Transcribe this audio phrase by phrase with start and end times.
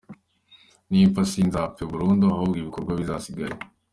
[0.91, 3.55] Ninpfa sinzapfe burundu ahubwo ibikorwa bizasigare”.